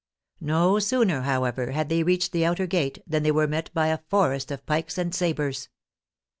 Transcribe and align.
No 0.39 0.79
sooner, 0.79 1.21
however, 1.21 1.73
had 1.73 1.89
they 1.89 2.01
reached 2.01 2.31
the 2.31 2.43
outer 2.43 2.65
gate 2.65 3.03
than 3.05 3.21
they 3.21 3.29
were 3.29 3.45
met 3.47 3.69
by 3.71 3.89
a 3.89 3.99
forest 4.09 4.49
of 4.49 4.65
pikes 4.65 4.97
and 4.97 5.13
sabres. 5.13 5.69